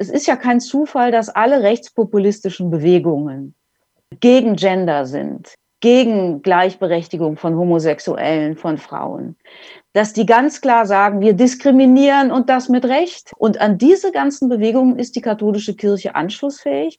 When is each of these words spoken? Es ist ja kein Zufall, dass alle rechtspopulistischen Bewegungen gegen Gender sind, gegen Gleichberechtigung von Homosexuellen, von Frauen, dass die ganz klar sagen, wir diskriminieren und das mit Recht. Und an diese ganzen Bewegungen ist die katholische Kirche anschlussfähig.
Es 0.00 0.08
ist 0.08 0.26
ja 0.26 0.34
kein 0.34 0.60
Zufall, 0.60 1.12
dass 1.12 1.28
alle 1.28 1.62
rechtspopulistischen 1.62 2.70
Bewegungen 2.70 3.54
gegen 4.20 4.56
Gender 4.56 5.04
sind, 5.04 5.54
gegen 5.80 6.40
Gleichberechtigung 6.40 7.36
von 7.36 7.54
Homosexuellen, 7.54 8.56
von 8.56 8.78
Frauen, 8.78 9.36
dass 9.92 10.14
die 10.14 10.24
ganz 10.24 10.62
klar 10.62 10.86
sagen, 10.86 11.20
wir 11.20 11.34
diskriminieren 11.34 12.32
und 12.32 12.48
das 12.48 12.70
mit 12.70 12.86
Recht. 12.86 13.32
Und 13.36 13.60
an 13.60 13.76
diese 13.76 14.10
ganzen 14.10 14.48
Bewegungen 14.48 14.98
ist 14.98 15.16
die 15.16 15.20
katholische 15.20 15.76
Kirche 15.76 16.14
anschlussfähig. 16.14 16.98